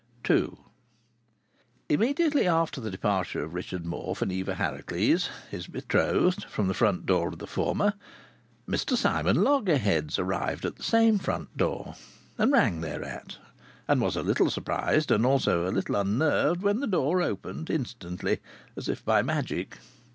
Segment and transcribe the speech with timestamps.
[0.27, 0.53] II
[1.87, 7.05] Immediately after the departure of Richard Morfe and Eva Harracles, his betrothed, from the front
[7.05, 7.93] door of the former,
[8.67, 11.93] Mr Simon Loggerheads arrived at the same front door,
[12.39, 13.37] and rang thereat,
[13.87, 18.39] and was a little surprised, and also a little unnerved, when the door opened instantly,
[18.75, 19.77] as if by magic.